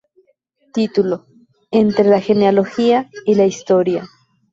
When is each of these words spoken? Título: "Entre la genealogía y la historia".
Título: 0.73 1.27
"Entre 1.69 2.05
la 2.09 2.19
genealogía 2.19 3.07
y 3.23 3.35
la 3.35 3.45
historia". 3.45 4.09